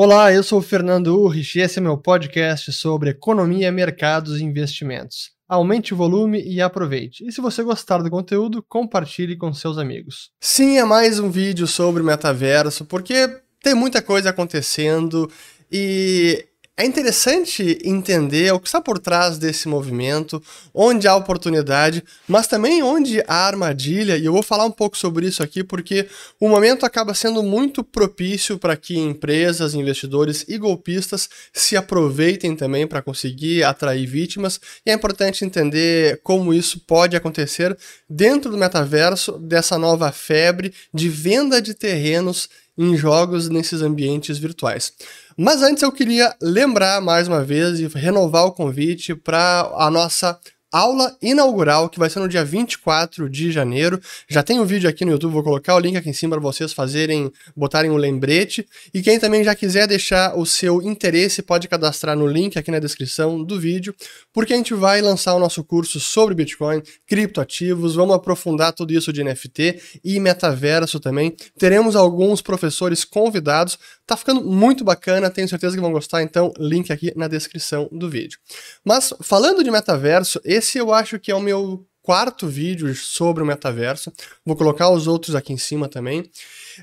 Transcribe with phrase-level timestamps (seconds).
[0.00, 4.44] Olá, eu sou o Fernando Urrich e esse é meu podcast sobre economia, mercados e
[4.44, 5.32] investimentos.
[5.48, 7.26] Aumente o volume e aproveite.
[7.26, 10.30] E se você gostar do conteúdo, compartilhe com seus amigos.
[10.40, 15.28] Sim, é mais um vídeo sobre metaverso, porque tem muita coisa acontecendo
[15.68, 16.46] e
[16.78, 20.40] é interessante entender o que está por trás desse movimento,
[20.72, 25.26] onde há oportunidade, mas também onde há armadilha, e eu vou falar um pouco sobre
[25.26, 26.06] isso aqui porque
[26.38, 32.86] o momento acaba sendo muito propício para que empresas, investidores e golpistas se aproveitem também
[32.86, 37.76] para conseguir atrair vítimas, e é importante entender como isso pode acontecer
[38.08, 42.48] dentro do metaverso dessa nova febre de venda de terrenos
[42.78, 44.92] em jogos nesses ambientes virtuais.
[45.36, 50.38] Mas antes eu queria lembrar mais uma vez e renovar o convite para a nossa
[50.70, 54.00] aula inaugural, que vai ser no dia 24 de janeiro.
[54.28, 56.42] Já tem um vídeo aqui no YouTube, vou colocar o link aqui em cima para
[56.42, 58.66] vocês fazerem, botarem um lembrete.
[58.92, 62.78] E quem também já quiser deixar o seu interesse, pode cadastrar no link aqui na
[62.78, 63.94] descrição do vídeo,
[64.32, 69.12] porque a gente vai lançar o nosso curso sobre Bitcoin, criptoativos, vamos aprofundar tudo isso
[69.12, 71.34] de NFT e metaverso também.
[71.58, 73.78] Teremos alguns professores convidados.
[74.06, 78.08] Tá ficando muito bacana, tenho certeza que vão gostar, então link aqui na descrição do
[78.08, 78.38] vídeo.
[78.82, 83.46] Mas falando de metaverso, esse eu acho que é o meu quarto vídeo sobre o
[83.46, 84.10] metaverso.
[84.44, 86.24] Vou colocar os outros aqui em cima também.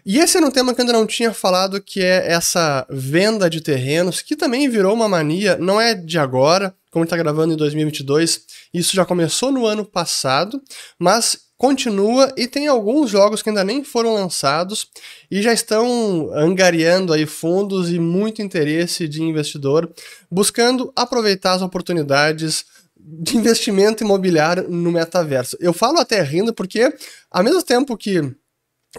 [0.05, 3.49] E esse era um tema que eu ainda não tinha falado, que é essa venda
[3.49, 7.57] de terrenos, que também virou uma mania, não é de agora, como está gravando em
[7.57, 8.41] 2022,
[8.73, 10.61] isso já começou no ano passado,
[10.99, 14.87] mas continua e tem alguns jogos que ainda nem foram lançados
[15.31, 19.91] e já estão angariando aí fundos e muito interesse de investidor,
[20.29, 22.65] buscando aproveitar as oportunidades
[23.07, 25.55] de investimento imobiliário no metaverso.
[25.59, 26.91] Eu falo até rindo porque,
[27.29, 28.35] ao mesmo tempo que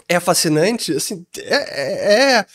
[0.07, 2.45] é fascinante, assim, é, é, é,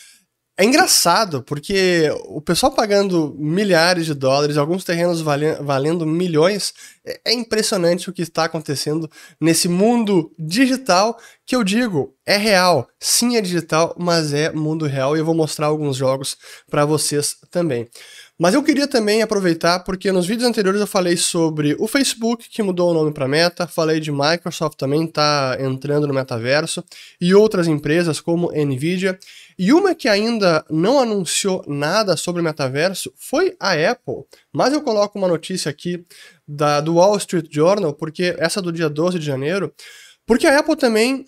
[0.57, 6.73] é engraçado, porque o pessoal pagando milhares de dólares, alguns terrenos valendo, valendo milhões,
[7.05, 12.87] é, é impressionante o que está acontecendo nesse mundo digital, que eu digo, é real.
[12.99, 16.37] Sim, é digital, mas é mundo real, e eu vou mostrar alguns jogos
[16.69, 17.87] para vocês também.
[18.39, 22.63] Mas eu queria também aproveitar porque nos vídeos anteriores eu falei sobre o Facebook que
[22.63, 26.83] mudou o nome para Meta, falei de Microsoft também tá entrando no metaverso
[27.21, 29.19] e outras empresas como Nvidia.
[29.57, 34.23] E uma que ainda não anunciou nada sobre o metaverso foi a Apple.
[34.51, 36.03] Mas eu coloco uma notícia aqui
[36.47, 39.71] da, do Wall Street Journal, porque essa do dia 12 de janeiro,
[40.25, 41.23] porque a Apple também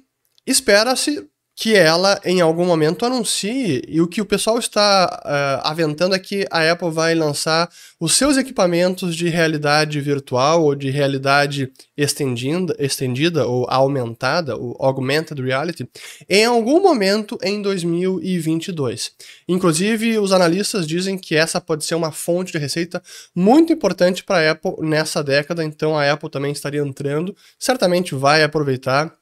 [0.45, 6.13] espera-se que ela em algum momento anuncie, e o que o pessoal está uh, aventando
[6.13, 11.71] é que a Apple vai lançar os seus equipamentos de realidade virtual ou de realidade
[11.95, 15.87] estendida, estendida ou aumentada, o augmented reality,
[16.27, 19.13] em algum momento em 2022.
[19.47, 23.01] Inclusive, os analistas dizem que essa pode ser uma fonte de receita
[23.33, 28.43] muito importante para a Apple nessa década, então a Apple também estaria entrando, certamente vai
[28.43, 29.15] aproveitar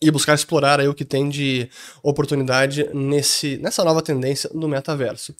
[0.00, 1.68] e buscar explorar aí o que tem de
[2.02, 5.34] oportunidade nesse, nessa nova tendência do metaverso.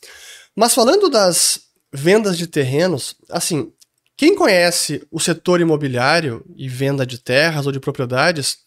[0.54, 1.60] Mas falando das
[1.92, 3.72] vendas de terrenos, assim,
[4.16, 8.58] quem conhece o setor imobiliário e venda de terras ou de propriedades,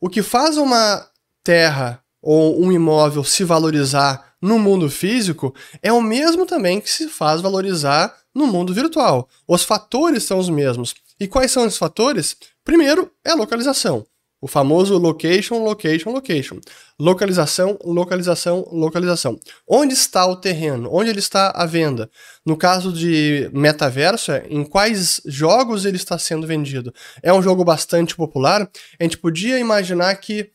[0.00, 1.08] o que faz uma
[1.42, 7.08] terra ou um imóvel se valorizar no mundo físico é o mesmo também que se
[7.08, 9.28] faz valorizar no mundo virtual.
[9.46, 10.94] Os fatores são os mesmos.
[11.18, 12.36] E quais são os fatores?
[12.64, 14.04] Primeiro é a localização.
[14.42, 16.58] O famoso location, location, location.
[16.98, 19.38] Localização, localização, localização.
[19.68, 20.90] Onde está o terreno?
[20.92, 22.10] Onde ele está à venda?
[22.44, 26.92] No caso de metaverso, é em quais jogos ele está sendo vendido?
[27.22, 28.68] É um jogo bastante popular.
[28.98, 30.50] A gente podia imaginar que,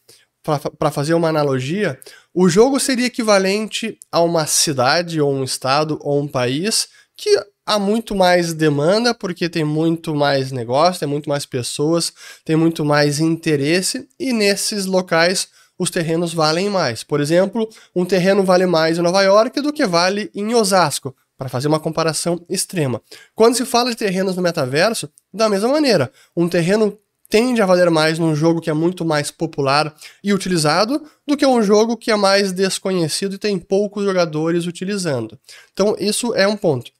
[0.77, 1.97] para fazer uma analogia,
[2.33, 7.29] o jogo seria equivalente a uma cidade, ou um estado, ou um país que
[7.67, 12.13] há muito mais demanda, porque tem muito mais negócio, tem muito mais pessoas,
[12.45, 17.03] tem muito mais interesse, e nesses locais os terrenos valem mais.
[17.03, 21.49] Por exemplo, um terreno vale mais em Nova York do que vale em Osasco, para
[21.49, 23.01] fazer uma comparação extrema.
[23.35, 26.97] Quando se fala de terrenos no metaverso, da mesma maneira, um terreno
[27.29, 29.93] tende a valer mais num jogo que é muito mais popular
[30.23, 35.37] e utilizado do que um jogo que é mais desconhecido e tem poucos jogadores utilizando.
[35.73, 36.91] Então, isso é um ponto.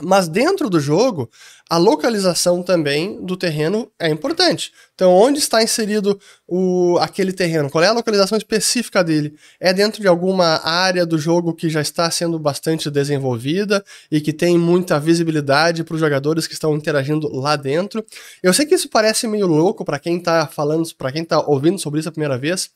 [0.00, 1.28] Mas dentro do jogo,
[1.68, 4.72] a localização também do terreno é importante.
[4.94, 6.18] Então, onde está inserido
[6.48, 7.68] o, aquele terreno?
[7.68, 9.34] Qual é a localização específica dele?
[9.60, 14.32] É dentro de alguma área do jogo que já está sendo bastante desenvolvida e que
[14.32, 18.02] tem muita visibilidade para os jogadores que estão interagindo lá dentro?
[18.42, 21.78] Eu sei que isso parece meio louco para quem está falando, para quem está ouvindo
[21.78, 22.70] sobre isso a primeira vez,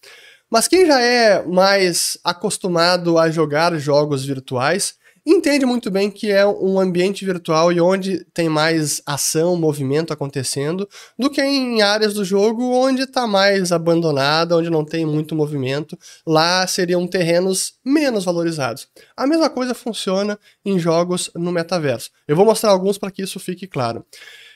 [0.50, 4.94] Mas quem já é mais acostumado a jogar jogos virtuais
[5.26, 10.88] entende muito bem que é um ambiente virtual e onde tem mais ação, movimento acontecendo,
[11.18, 15.98] do que em áreas do jogo onde está mais abandonada, onde não tem muito movimento.
[16.24, 18.88] Lá seriam terrenos menos valorizados.
[19.16, 22.10] A mesma coisa funciona em jogos no metaverso.
[22.28, 24.04] Eu vou mostrar alguns para que isso fique claro.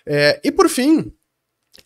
[0.07, 1.13] É, e por fim,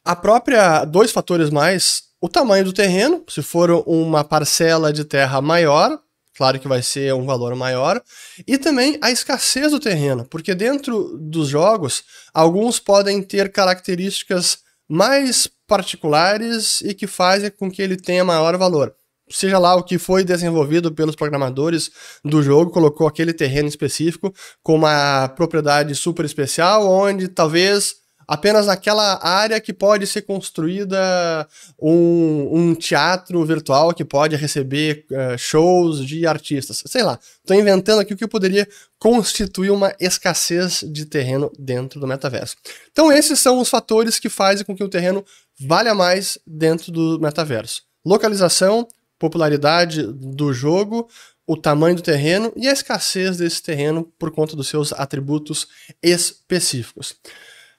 [0.05, 5.43] a própria dois fatores mais o tamanho do terreno, se for uma parcela de terra
[5.43, 6.01] maior,
[6.37, 8.03] claro que vai ser um valor maior,
[8.47, 14.59] e também a escassez do terreno, porque dentro dos jogos, alguns podem ter características
[14.89, 18.95] mais particulares e que fazem com que ele tenha maior valor.
[19.31, 21.91] Seja lá o que foi desenvolvido pelos programadores
[22.23, 29.25] do jogo, colocou aquele terreno específico com uma propriedade super especial, onde talvez apenas naquela
[29.25, 31.49] área que pode ser construída
[31.81, 36.82] um, um teatro virtual que pode receber uh, shows de artistas.
[36.87, 38.69] Sei lá, estou inventando aqui o que poderia
[38.99, 42.56] constituir uma escassez de terreno dentro do metaverso.
[42.91, 45.25] Então, esses são os fatores que fazem com que o terreno
[45.61, 48.88] valha mais dentro do metaverso: localização,
[49.19, 51.09] popularidade do jogo,
[51.47, 55.69] o tamanho do terreno e a escassez desse terreno por conta dos seus atributos
[56.03, 57.17] específicos.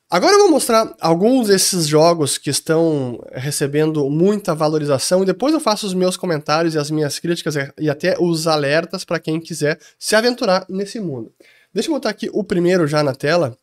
[0.09, 5.59] Agora eu vou mostrar alguns desses jogos que estão recebendo muita valorização e depois eu
[5.59, 9.79] faço os meus comentários e as minhas críticas e até os alertas para quem quiser
[9.97, 11.33] se aventurar nesse mundo.
[11.73, 13.57] Deixa eu botar aqui o primeiro já na tela,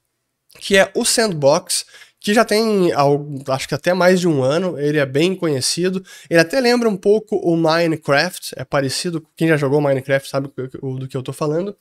[0.58, 1.86] que é o Sandbox,
[2.18, 2.90] que já tem
[3.48, 6.96] acho que até mais de um ano, ele é bem conhecido, ele até lembra um
[6.96, 11.76] pouco o Minecraft, é parecido, quem já jogou Minecraft sabe do que eu estou falando,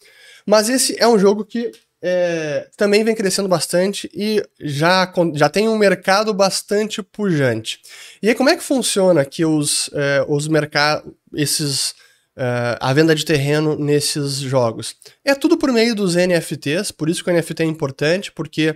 [0.46, 5.70] mas esse é um jogo que é, também vem crescendo bastante e já, já tem
[5.70, 7.80] um mercado bastante pujante.
[8.22, 11.94] E aí, como é que funciona que os, é, os mercados, esses.
[12.34, 14.96] É, a venda de terreno nesses jogos?
[15.24, 18.74] É tudo por meio dos NFTs, por isso que o NFT é importante, porque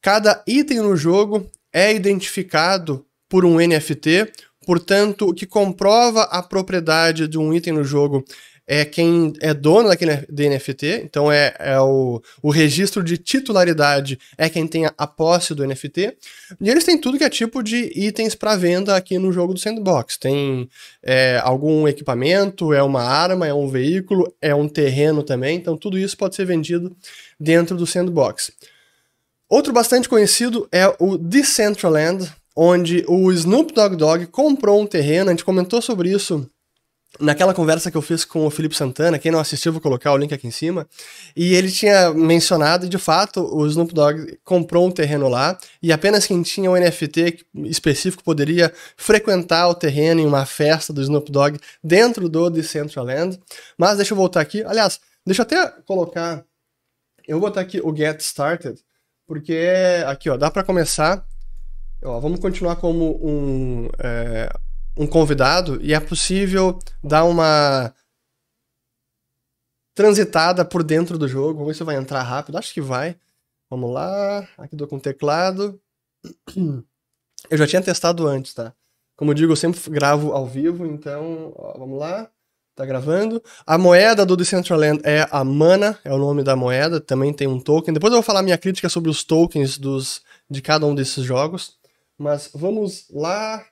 [0.00, 4.32] cada item no jogo é identificado por um NFT,
[4.64, 8.24] portanto, o que comprova a propriedade de um item no jogo
[8.66, 14.48] é quem é dono daquele NFT, então é, é o, o registro de titularidade é
[14.48, 16.16] quem tem a, posse do NFT,
[16.60, 19.60] e eles têm tudo que é tipo de itens para venda aqui no jogo do
[19.60, 20.16] Sandbox.
[20.16, 20.68] Tem
[21.02, 25.96] é, algum equipamento, é uma arma, é um veículo, é um terreno também, então tudo
[25.96, 26.94] isso pode ser vendido
[27.38, 28.50] dentro do Sandbox.
[29.48, 35.32] Outro bastante conhecido é o Decentraland, onde o Snoop Dogg Dogg comprou um terreno, a
[35.32, 36.50] gente comentou sobre isso
[37.20, 40.16] naquela conversa que eu fiz com o Felipe Santana, quem não assistiu, vou colocar o
[40.16, 40.86] link aqui em cima,
[41.34, 46.26] e ele tinha mencionado, de fato, o Snoop Dogg comprou um terreno lá, e apenas
[46.26, 51.58] quem tinha um NFT específico poderia frequentar o terreno em uma festa do Snoop Dogg
[51.82, 53.38] dentro do Decentraland.
[53.78, 56.44] Mas deixa eu voltar aqui, aliás, deixa eu até colocar,
[57.26, 58.78] eu vou botar aqui o Get Started,
[59.26, 59.68] porque
[60.06, 61.26] aqui, ó, dá para começar,
[62.04, 63.88] ó, vamos continuar como um...
[63.98, 64.50] É,
[64.96, 67.92] um convidado e é possível dar uma
[69.94, 71.54] transitada por dentro do jogo.
[71.54, 72.58] Vamos ver se vai entrar rápido.
[72.58, 73.16] Acho que vai.
[73.68, 74.46] Vamos lá.
[74.58, 75.80] Aqui dou com teclado.
[77.50, 78.72] Eu já tinha testado antes, tá?
[79.14, 82.28] Como eu digo, eu sempre gravo ao vivo, então, ó, vamos lá.
[82.74, 83.42] Tá gravando.
[83.66, 87.58] A moeda do Decentraland é a Mana, é o nome da moeda, também tem um
[87.58, 87.94] token.
[87.94, 91.78] Depois eu vou falar minha crítica sobre os tokens dos, de cada um desses jogos.
[92.18, 93.64] Mas vamos lá.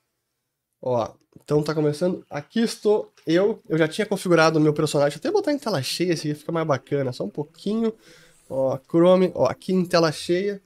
[0.80, 2.24] Ó, então tá começando.
[2.30, 3.60] Aqui estou eu.
[3.68, 5.16] Eu já tinha configurado o meu personagem.
[5.16, 7.12] Até botar em tela cheia, aqui fica mais bacana.
[7.12, 7.92] Só um pouquinho.
[8.48, 9.32] Ó, Chrome.
[9.34, 10.60] Ó, aqui em tela cheia.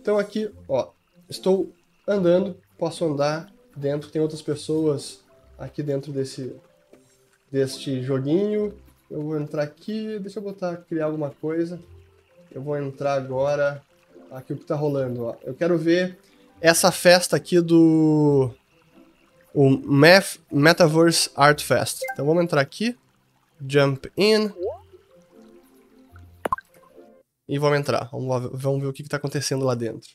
[0.00, 0.90] Então aqui, ó.
[1.28, 1.72] Estou
[2.06, 2.56] andando.
[2.78, 4.10] Posso andar dentro.
[4.10, 5.20] Tem outras pessoas
[5.58, 6.54] aqui dentro desse
[7.50, 8.74] deste joguinho.
[9.10, 10.18] Eu vou entrar aqui.
[10.20, 11.80] Deixa eu botar, criar alguma coisa.
[12.52, 13.82] Eu vou entrar agora.
[14.30, 15.34] Aqui o que tá rolando, ó.
[15.42, 16.16] Eu quero ver
[16.60, 18.54] essa festa aqui do
[19.53, 21.99] o Math Metaverse Art Fest.
[22.11, 22.97] Então vamos entrar aqui,
[23.67, 24.51] jump in
[27.47, 28.09] e vamos entrar.
[28.11, 30.09] Vamos, vamos ver o que está acontecendo lá dentro.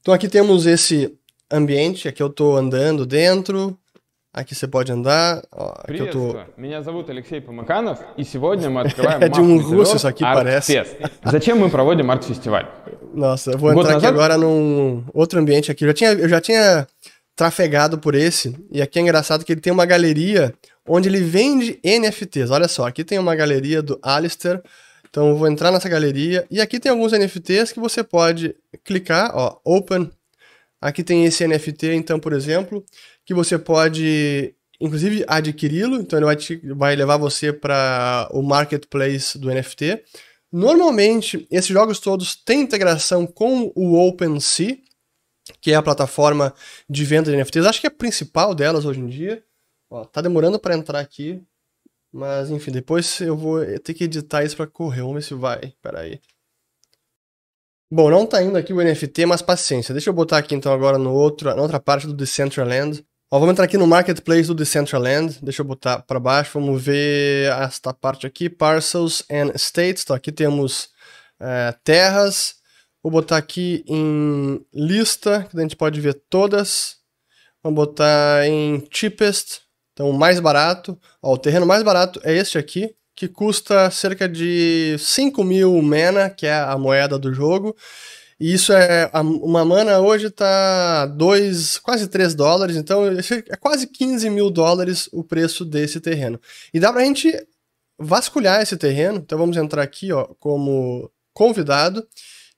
[0.00, 1.18] Então aqui temos esse
[1.50, 3.78] ambiente, aqui eu estou andando dentro,
[4.36, 5.42] Aqui você pode andar.
[5.50, 6.36] Ó, aqui eu tô...
[6.58, 10.74] Меня зовут Алексей Помаканов, и сегодня мы открываем É de um russo isso aqui, parece.
[11.24, 12.66] Зачем мы проводим арт-фестиваль?
[13.14, 15.84] Nossa, eu vou entrar aqui agora num outro ambiente aqui.
[15.84, 16.86] Eu já tinha, eu já tinha
[17.41, 18.55] trafegado por esse.
[18.71, 20.53] E aqui é engraçado que ele tem uma galeria
[20.87, 22.51] onde ele vende NFTs.
[22.51, 24.61] Olha só, aqui tem uma galeria do Alistair.
[25.09, 29.31] Então eu vou entrar nessa galeria e aqui tem alguns NFTs que você pode clicar,
[29.33, 30.11] ó, open.
[30.79, 32.85] Aqui tem esse NFT, então, por exemplo,
[33.25, 39.35] que você pode inclusive adquiri-lo, então ele vai, te, vai levar você para o marketplace
[39.39, 40.03] do NFT.
[40.51, 44.77] Normalmente, esses jogos todos têm integração com o OpenSea,
[45.59, 46.53] que é a plataforma
[46.89, 47.65] de venda de NFTs.
[47.65, 49.43] Acho que é a principal delas hoje em dia.
[49.89, 51.43] Ó, tá demorando para entrar aqui,
[52.13, 55.01] mas enfim, depois eu vou ter que editar isso para correr.
[55.01, 55.73] Vamos ver se vai.
[55.81, 56.19] Pera aí.
[57.93, 59.93] Bom, não tá indo aqui o NFT, mas paciência.
[59.93, 63.05] Deixa eu botar aqui então agora no outro, na outra parte do Decentraland.
[63.29, 65.39] Ó, vamos entrar aqui no Marketplace do Decentraland.
[65.41, 66.57] Deixa eu botar para baixo.
[66.57, 70.03] Vamos ver esta parte aqui, Parcels and States.
[70.03, 70.89] Então aqui temos
[71.37, 72.60] é, terras.
[73.03, 76.97] Vou botar aqui em lista, que a gente pode ver todas.
[77.63, 79.61] Vamos botar em cheapest,
[79.93, 80.99] então o mais barato.
[81.21, 86.29] Ó, o terreno mais barato é este aqui, que custa cerca de 5 mil mana,
[86.29, 87.75] que é a moeda do jogo.
[88.39, 89.09] E isso é.
[89.13, 95.23] Uma mana hoje tá 2, quase 3 dólares, então é quase 15 mil dólares o
[95.23, 96.39] preço desse terreno.
[96.73, 97.31] E dá pra gente
[97.99, 99.17] vasculhar esse terreno.
[99.19, 102.03] Então vamos entrar aqui, ó, como convidado.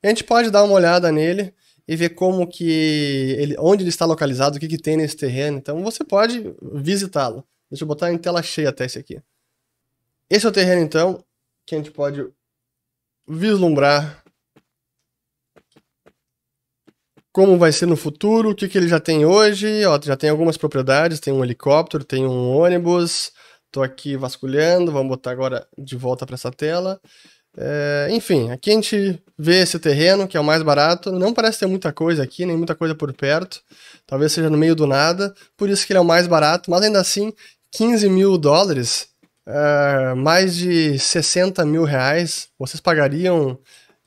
[0.04, 1.54] A gente pode dar uma olhada nele
[1.88, 5.58] e ver como que ele, onde ele está localizado, o que, que tem nesse terreno.
[5.58, 7.46] Então você pode visitá-lo.
[7.70, 9.22] Deixa eu botar em tela cheia até esse aqui.
[10.30, 11.24] Esse é o terreno, então,
[11.66, 12.28] que a gente pode
[13.28, 14.24] vislumbrar
[17.32, 19.84] como vai ser no futuro, o que, que ele já tem hoje.
[19.86, 23.32] Ó, já tem algumas propriedades, tem um helicóptero, tem um ônibus.
[23.66, 27.02] Estou aqui vasculhando, vamos botar agora de volta para essa tela.
[27.58, 31.12] É, enfim, aqui a gente vê esse terreno, que é o mais barato.
[31.12, 33.62] Não parece ter muita coisa aqui, nem muita coisa por perto.
[34.08, 36.82] Talvez seja no meio do nada, por isso que ele é o mais barato, mas
[36.82, 37.34] ainda assim,
[37.72, 39.08] 15 mil dólares
[39.48, 43.58] uh, mais de 60 mil reais, vocês pagariam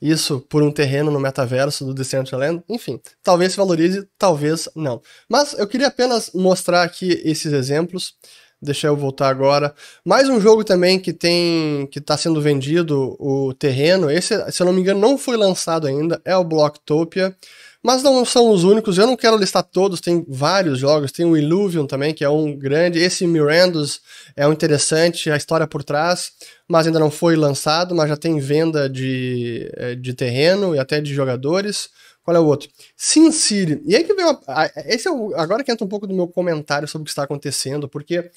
[0.01, 2.63] isso por um terreno no metaverso do Decentraland?
[2.69, 5.01] Enfim, talvez se valorize, talvez não.
[5.27, 8.13] Mas eu queria apenas mostrar aqui esses exemplos.
[8.59, 9.73] Deixa eu voltar agora.
[10.03, 14.09] Mais um jogo também que tem que está sendo vendido o terreno.
[14.09, 16.19] Esse, se eu não me engano, não foi lançado ainda.
[16.25, 17.35] É o Blocktopia.
[17.83, 21.37] Mas não são os únicos, eu não quero listar todos, tem vários jogos, tem o
[21.37, 24.01] Illuvium também, que é um grande, esse Mirandos
[24.35, 26.31] é um interessante, a história por trás,
[26.67, 30.99] mas ainda não foi lançado, mas já tem venda de, eh, de terreno e até
[30.99, 31.89] de jogadores.
[32.23, 32.67] Qual é o outro?
[32.97, 33.81] Sin City.
[33.85, 34.41] E aí que vem uma,
[34.85, 37.23] esse é o, agora que entra um pouco do meu comentário sobre o que está
[37.23, 38.29] acontecendo, porque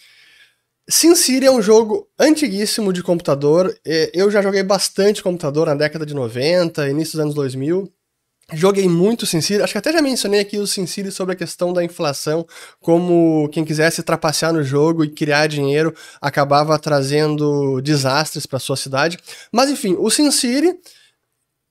[0.89, 3.77] Sin City é um jogo antiguíssimo de computador.
[3.85, 7.93] Eh, eu já joguei bastante computador na década de 90, início dos anos 2000.
[8.53, 11.85] Joguei muito SimCity, acho que até já mencionei aqui o SimCity sobre a questão da
[11.85, 12.47] inflação,
[12.81, 19.19] como quem quisesse trapacear no jogo e criar dinheiro acabava trazendo desastres para sua cidade.
[19.53, 20.79] Mas enfim, o SimCity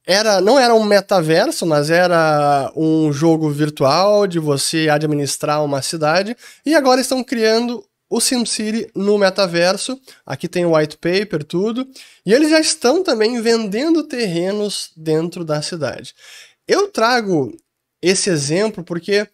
[0.05, 6.35] era, não era um metaverso, mas era um jogo virtual de você administrar uma cidade,
[6.65, 9.99] e agora estão criando o SimCity no metaverso.
[10.25, 11.87] Aqui tem o white paper, tudo.
[12.25, 16.15] E eles já estão também vendendo terrenos dentro da cidade.
[16.69, 17.51] Eu trago
[17.99, 19.27] esse exemplo porque,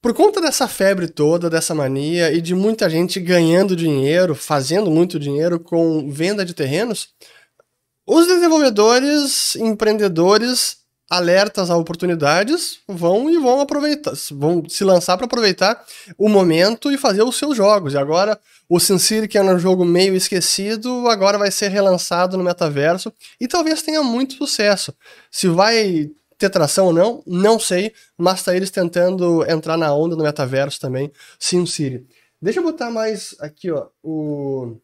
[0.00, 5.18] por conta dessa febre toda, dessa mania e de muita gente ganhando dinheiro, fazendo muito
[5.18, 7.10] dinheiro com venda de terrenos,
[8.06, 15.84] os desenvolvedores, empreendedores alertas a oportunidades vão e vão aproveitar, vão se lançar para aproveitar
[16.18, 17.94] o momento e fazer os seus jogos.
[17.94, 22.42] E agora o SimCity, que era um jogo meio esquecido, agora vai ser relançado no
[22.42, 24.92] metaverso e talvez tenha muito sucesso.
[25.30, 30.16] Se vai ter tração ou não, não sei, mas tá eles tentando entrar na onda
[30.16, 32.04] no metaverso também, SimCity.
[32.42, 34.76] Deixa eu botar mais aqui, ó, o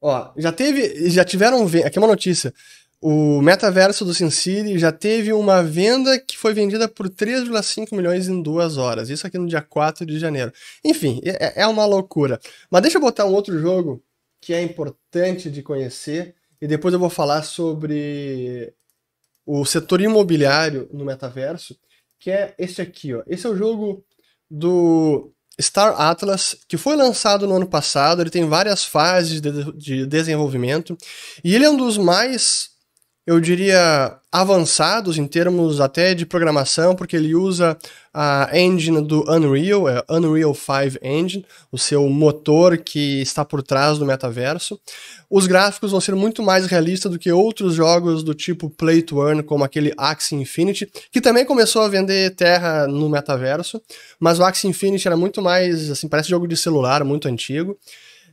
[0.00, 2.54] Ó, já teve, já tiveram, aqui é uma notícia.
[3.00, 8.42] O metaverso do SimCity já teve uma venda que foi vendida por 3,5 milhões em
[8.42, 9.08] duas horas.
[9.08, 10.52] Isso aqui no dia 4 de janeiro.
[10.84, 12.40] Enfim, é, é uma loucura.
[12.68, 14.02] Mas deixa eu botar um outro jogo
[14.40, 18.74] que é importante de conhecer e depois eu vou falar sobre
[19.46, 21.78] o setor imobiliário no metaverso,
[22.18, 23.22] que é esse aqui, ó.
[23.26, 24.04] Esse é o jogo
[24.50, 30.06] do Star Atlas, que foi lançado no ano passado, ele tem várias fases de, de
[30.06, 30.98] desenvolvimento,
[31.42, 32.70] e ele é um dos mais
[33.28, 37.76] eu diria, avançados em termos até de programação, porque ele usa
[38.14, 43.98] a engine do Unreal, é Unreal 5 Engine, o seu motor que está por trás
[43.98, 44.80] do metaverso.
[45.28, 49.22] Os gráficos vão ser muito mais realistas do que outros jogos do tipo Play to
[49.22, 53.78] Earn, como aquele Axie Infinity, que também começou a vender terra no metaverso,
[54.18, 57.76] mas o Axie Infinity era muito mais, assim, parece jogo de celular, muito antigo.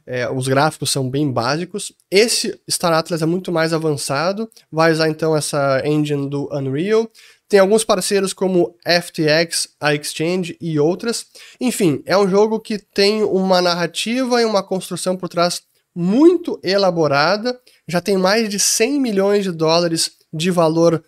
[0.08, 1.92] É, os gráficos são bem básicos.
[2.12, 7.10] Esse Star Atlas é muito mais avançado, vai usar então essa engine do Unreal.
[7.48, 11.28] Tem alguns parceiros como FTX, a Exchange e outras.
[11.60, 15.62] Enfim, é um jogo que tem uma narrativa e uma construção por trás
[15.96, 17.60] muito elaborada.
[17.88, 21.04] Já tem mais de 100 milhões de dólares de valor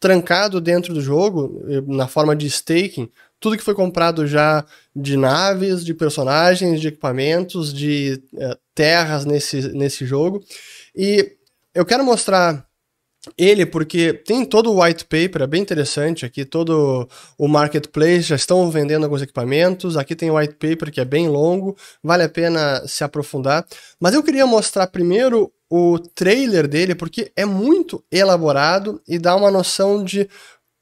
[0.00, 3.08] trancado dentro do jogo, na forma de staking,
[3.42, 9.68] tudo que foi comprado já de naves, de personagens, de equipamentos, de uh, terras nesse,
[9.72, 10.42] nesse jogo.
[10.94, 11.36] E
[11.74, 12.64] eu quero mostrar
[13.36, 16.24] ele porque tem todo o white paper, é bem interessante.
[16.24, 21.00] Aqui, todo o marketplace, já estão vendendo alguns equipamentos, aqui tem o white paper que
[21.00, 23.66] é bem longo, vale a pena se aprofundar,
[23.98, 29.50] mas eu queria mostrar primeiro o trailer dele, porque é muito elaborado e dá uma
[29.50, 30.28] noção de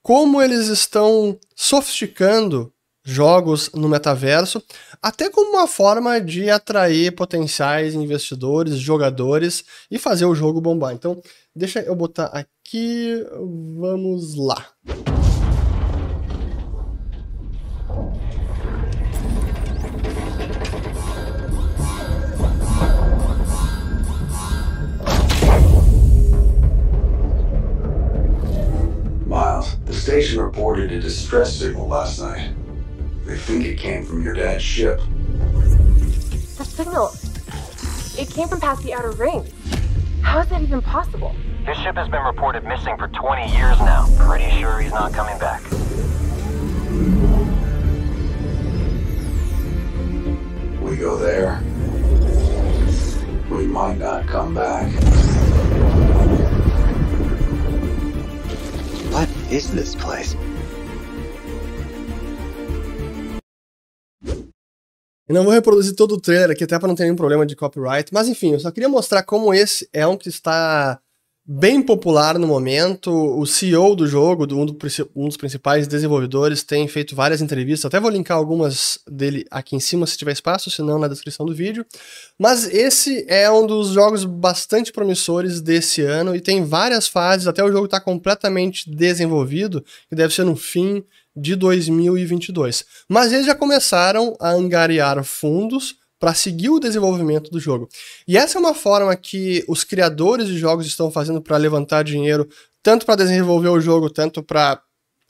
[0.03, 2.73] como eles estão sofisticando
[3.05, 4.63] jogos no metaverso,
[5.03, 10.93] até como uma forma de atrair potenciais investidores, jogadores e fazer o jogo bombar.
[10.93, 11.21] Então,
[11.55, 13.25] deixa eu botar aqui,
[13.79, 14.67] vamos lá.
[30.01, 32.55] Station reported a distress signal last night.
[33.27, 34.99] They think it came from your dad's ship.
[36.57, 37.13] The signal,
[38.19, 39.47] it came from past the outer ring.
[40.23, 41.35] How is that even possible?
[41.67, 44.09] His ship has been reported missing for 20 years now.
[44.19, 45.63] Pretty sure he's not coming back.
[50.81, 51.63] We go there.
[53.51, 55.30] We might not come back.
[59.51, 60.37] Is this place?
[65.29, 67.55] Eu não vou reproduzir todo o trailer aqui, até para não ter nenhum problema de
[67.55, 71.01] copyright, mas enfim, eu só queria mostrar como esse é um que está
[71.53, 73.11] bem popular no momento.
[73.11, 74.79] O CEO do jogo, um, do,
[75.17, 77.87] um, dos principais desenvolvedores, tem feito várias entrevistas.
[77.87, 81.45] Até vou linkar algumas dele aqui em cima se tiver espaço, se não na descrição
[81.45, 81.85] do vídeo.
[82.39, 87.49] Mas esse é um dos jogos bastante promissores desse ano e tem várias fases.
[87.49, 91.03] Até o jogo está completamente desenvolvido, que deve ser no fim
[91.35, 92.85] de 2022.
[93.09, 97.89] Mas eles já começaram a angariar fundos para seguir o desenvolvimento do jogo.
[98.29, 102.47] E essa é uma forma que os criadores de jogos estão fazendo para levantar dinheiro,
[102.83, 104.81] tanto para desenvolver o jogo, tanto para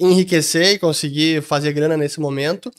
[0.00, 2.70] enriquecer e conseguir fazer grana nesse momento,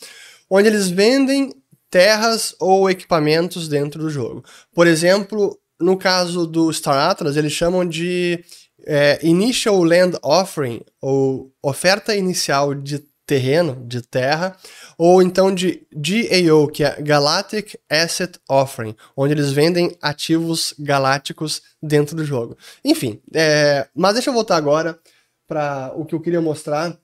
[0.49, 1.53] onde eles vendem
[1.89, 4.43] terras ou equipamentos dentro do jogo.
[4.73, 8.43] Por exemplo, no caso do Star Atlas, eles chamam de
[8.85, 14.57] é, Initial Land Offering, ou oferta inicial de terreno, de terra,
[14.97, 22.13] ou então de GAO, que é Galactic Asset Offering, onde eles vendem ativos galácticos dentro
[22.13, 22.57] do jogo.
[22.83, 24.99] Enfim, é, mas deixa eu voltar agora
[25.47, 26.97] para o que eu queria mostrar,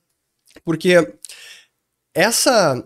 [0.66, 1.14] porque
[2.14, 2.84] essa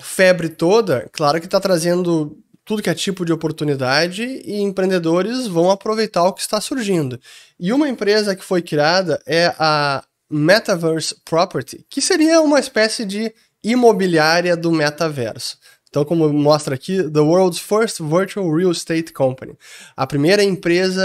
[0.00, 5.72] febre toda, claro que está trazendo tudo que é tipo de oportunidade e empreendedores vão
[5.72, 7.18] aproveitar o que está surgindo.
[7.58, 13.34] E uma empresa que foi criada é a Metaverse Property, que seria uma espécie de
[13.62, 15.58] imobiliária do metaverso.
[15.88, 19.58] Então, como mostra aqui, The World's First Virtual Real Estate Company,
[19.96, 21.04] a primeira empresa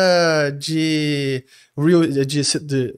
[0.60, 1.44] de,
[1.76, 2.96] real, de, de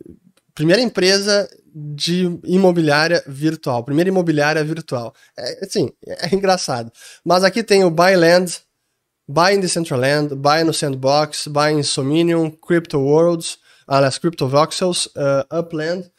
[0.53, 5.13] primeira empresa de imobiliária virtual, primeira imobiliária virtual.
[5.37, 6.91] É, assim, é engraçado.
[7.23, 8.59] Mas aqui tem o Buy Land,
[9.25, 15.57] Buy in Decentraland, Buy no Sandbox, Buy in Sominium, Crypto Worlds, aliás, Crypto Voxels, uh,
[15.57, 16.09] Upland,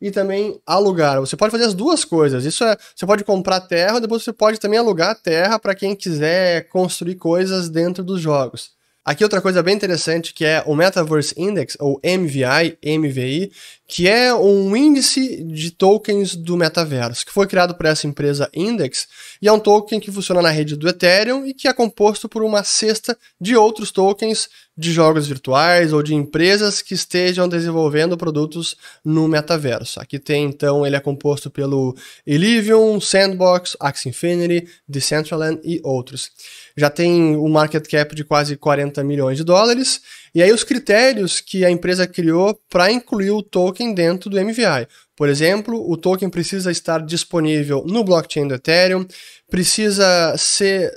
[0.00, 1.18] e também alugar.
[1.20, 2.44] Você pode fazer as duas coisas.
[2.44, 6.68] Isso é, você pode comprar terra, depois você pode também alugar terra para quem quiser
[6.68, 8.75] construir coisas dentro dos jogos.
[9.06, 13.52] Aqui outra coisa bem interessante que é o Metaverse Index, ou MVI, MVI,
[13.86, 19.06] que é um índice de tokens do metaverso, que foi criado por essa empresa Index,
[19.40, 22.42] e é um token que funciona na rede do Ethereum e que é composto por
[22.42, 28.76] uma cesta de outros tokens de jogos virtuais ou de empresas que estejam desenvolvendo produtos
[29.04, 30.00] no metaverso.
[30.00, 36.30] Aqui tem então, ele é composto pelo Illuvium, Sandbox, Axie Infinity, Decentraland e outros
[36.76, 40.00] já tem um market cap de quase 40 milhões de dólares.
[40.34, 44.86] E aí os critérios que a empresa criou para incluir o token dentro do MVI.
[45.16, 49.06] Por exemplo, o token precisa estar disponível no blockchain do Ethereum,
[49.48, 50.92] precisa ser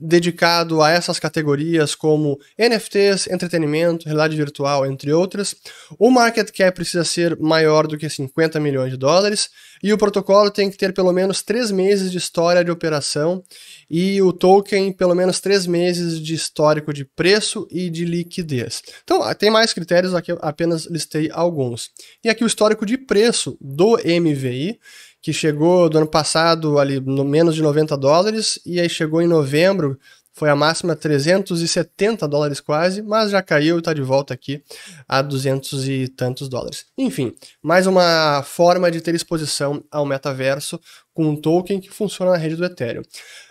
[0.00, 5.54] dedicado a essas categorias como NFTs, entretenimento, realidade virtual, entre outras.
[5.98, 9.50] O market cap precisa ser maior do que 50 milhões de dólares
[9.82, 13.42] e o protocolo tem que ter pelo menos três meses de história de operação
[13.88, 18.82] e o token pelo menos três meses de histórico de preço e de liquidez.
[19.04, 21.90] Então, tem mais critérios, aqui apenas listei alguns.
[22.24, 24.78] E aqui o histórico de preço do MVI,
[25.22, 29.26] que chegou do ano passado ali no menos de 90 dólares, e aí chegou em
[29.26, 29.98] novembro
[30.32, 34.62] foi a máxima 370 dólares quase, mas já caiu e está de volta aqui
[35.06, 36.86] a 200 e tantos dólares.
[36.96, 40.80] Enfim, mais uma forma de ter exposição ao metaverso
[41.12, 43.02] com um token que funciona na rede do Ethereum.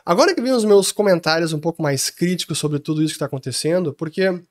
[0.05, 3.25] Agora que vem os meus comentários um pouco mais críticos sobre tudo isso que está
[3.25, 4.41] acontecendo, porque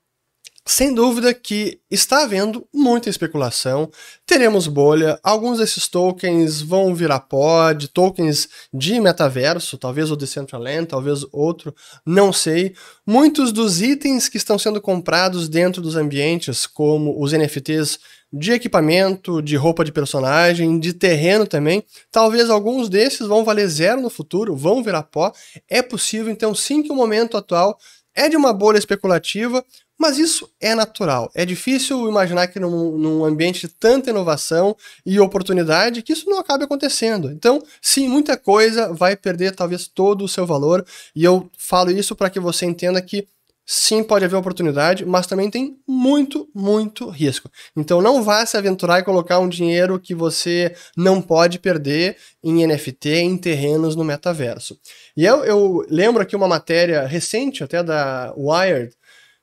[0.68, 3.90] sem dúvida que está havendo muita especulação,
[4.26, 11.24] teremos bolha, alguns desses tokens vão virar pod, tokens de metaverso, talvez o Decentraland, talvez
[11.33, 12.74] outro, não sei.
[13.07, 17.98] Muitos dos itens que estão sendo comprados dentro dos ambientes, como os NFTs
[18.31, 24.02] de equipamento, de roupa de personagem, de terreno também, talvez alguns desses vão valer zero
[24.02, 25.33] no futuro, vão virar pó.
[25.66, 27.78] É possível, então, sim, que o momento atual
[28.14, 29.64] é de uma bolha especulativa,
[29.98, 31.30] mas isso é natural.
[31.34, 36.38] É difícil imaginar que num, num, ambiente de tanta inovação e oportunidade que isso não
[36.38, 37.30] acabe acontecendo.
[37.30, 40.87] Então, sim, muita coisa vai perder talvez todo o seu valor.
[41.14, 43.26] E eu falo isso para que você entenda que
[43.70, 47.50] sim, pode haver oportunidade, mas também tem muito, muito risco.
[47.76, 52.66] Então não vá se aventurar e colocar um dinheiro que você não pode perder em
[52.66, 54.78] NFT, em terrenos no metaverso.
[55.14, 58.96] E eu, eu lembro aqui uma matéria recente, até da Wired,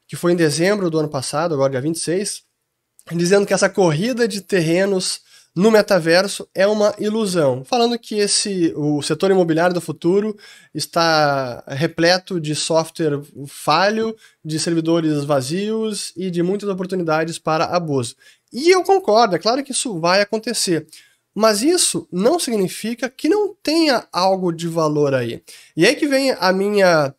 [0.07, 2.43] que foi em dezembro do ano passado, agora dia 26,
[3.13, 5.21] dizendo que essa corrida de terrenos
[5.55, 10.35] no metaverso é uma ilusão, falando que esse o setor imobiliário do futuro
[10.73, 14.13] está repleto de software falho,
[14.43, 18.17] de servidores vazios e de muitas oportunidades para abuso.
[18.51, 20.85] E eu concordo, é claro que isso vai acontecer.
[21.33, 25.41] Mas isso não significa que não tenha algo de valor aí.
[25.75, 27.13] E aí que vem a minha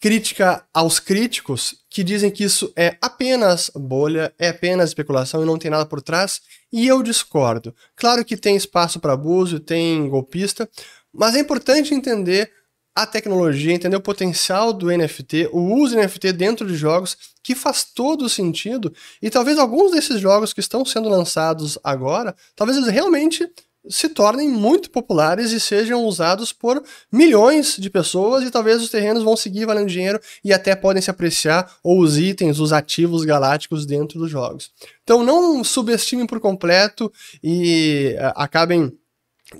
[0.00, 5.58] crítica aos críticos que dizem que isso é apenas bolha, é apenas especulação e não
[5.58, 6.40] tem nada por trás,
[6.72, 7.74] e eu discordo.
[7.94, 10.68] Claro que tem espaço para abuso, tem golpista,
[11.12, 12.52] mas é importante entender
[12.94, 17.54] a tecnologia, entender o potencial do NFT, o uso do NFT dentro de jogos, que
[17.54, 22.90] faz todo sentido, e talvez alguns desses jogos que estão sendo lançados agora, talvez eles
[22.90, 23.46] realmente
[23.88, 29.22] se tornem muito populares e sejam usados por milhões de pessoas e talvez os terrenos
[29.22, 33.86] vão seguir valendo dinheiro e até podem se apreciar ou os itens, os ativos galácticos
[33.86, 34.70] dentro dos jogos.
[35.02, 38.92] Então não subestimem por completo e uh, acabem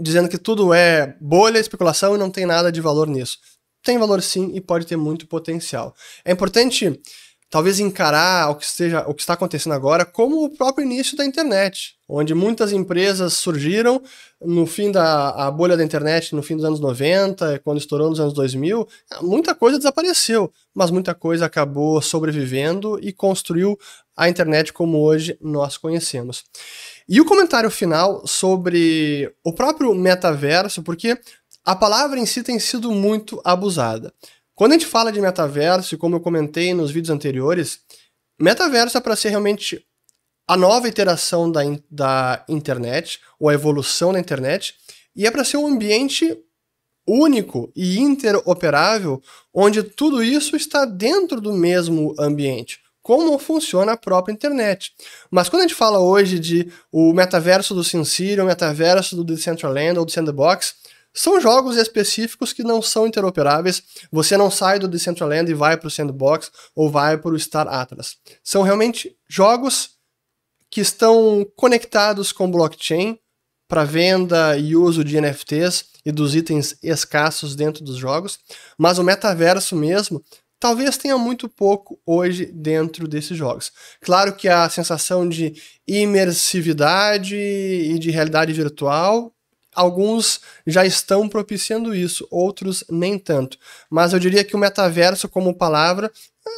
[0.01, 3.39] dizendo que tudo é bolha, especulação e não tem nada de valor nisso.
[3.83, 5.95] Tem valor sim e pode ter muito potencial.
[6.25, 7.01] É importante
[7.49, 11.25] talvez encarar o que, esteja, o que está acontecendo agora como o próprio início da
[11.25, 14.03] internet, onde muitas empresas surgiram
[14.41, 18.35] no fim da bolha da internet, no fim dos anos 90, quando estourou nos anos
[18.35, 18.87] 2000,
[19.23, 23.79] muita coisa desapareceu, mas muita coisa acabou sobrevivendo e construiu
[24.17, 26.45] a internet como hoje nós conhecemos.
[27.09, 31.19] E o comentário final sobre o próprio metaverso, porque
[31.65, 34.13] a palavra em si tem sido muito abusada.
[34.57, 37.81] Quando a gente fala de metaverso, como eu comentei nos vídeos anteriores,
[38.41, 39.87] metaverso é para ser realmente
[40.49, 44.75] a nova iteração da, da internet, ou a evolução da internet,
[45.15, 46.39] e é para ser um ambiente
[47.07, 52.81] único e interoperável, onde tudo isso está dentro do mesmo ambiente.
[53.03, 54.93] Como funciona a própria internet.
[55.31, 59.99] Mas quando a gente fala hoje de o metaverso do SimCity, o metaverso do Decentraland
[59.99, 60.75] ou do Sandbox,
[61.17, 63.83] são jogos específicos que não são interoperáveis.
[64.13, 67.67] Você não sai do Decentraland e vai para o Sandbox ou vai para o Star
[67.67, 68.19] Atlas.
[68.45, 69.93] São realmente jogos
[70.71, 73.19] que estão conectados com blockchain
[73.67, 78.39] para venda e uso de NFTs e dos itens escassos dentro dos jogos,
[78.79, 80.23] mas o metaverso mesmo
[80.61, 83.73] talvez tenha muito pouco hoje dentro desses jogos.
[84.03, 85.55] Claro que a sensação de
[85.87, 89.33] imersividade e de realidade virtual
[89.77, 93.59] alguns já estão propiciando isso, outros nem tanto.
[93.91, 96.11] Mas eu diria que o metaverso como palavra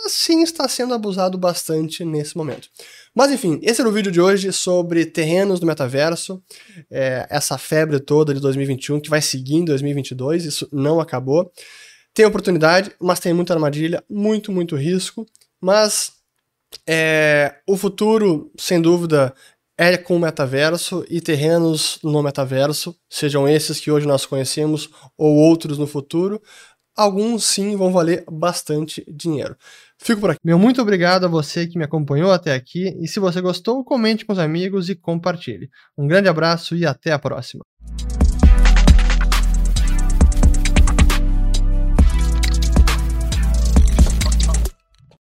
[0.09, 2.69] sim está sendo abusado bastante nesse momento.
[3.15, 6.43] Mas enfim, esse era o vídeo de hoje sobre terrenos do metaverso,
[6.91, 11.51] é, essa febre toda de 2021 que vai seguir em 2022, isso não acabou.
[12.15, 15.27] Tem oportunidade, mas tem muita armadilha, muito, muito risco,
[15.61, 16.13] mas
[16.87, 19.35] é, o futuro, sem dúvida,
[19.79, 25.37] é com o metaverso e terrenos no metaverso, sejam esses que hoje nós conhecemos ou
[25.37, 26.43] outros no futuro,
[26.97, 29.57] alguns sim vão valer bastante dinheiro.
[29.97, 30.41] Fico por aqui.
[30.45, 34.27] Meu muito obrigado a você que me acompanhou até aqui e se você gostou, comente
[34.27, 35.71] com os amigos e compartilhe.
[35.97, 37.63] Um grande abraço e até a próxima.